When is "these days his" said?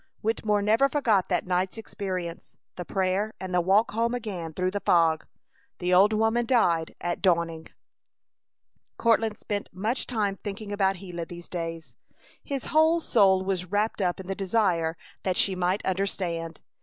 11.27-12.65